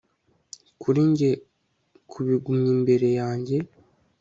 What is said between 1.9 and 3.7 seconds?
kubigumya imbere yanjye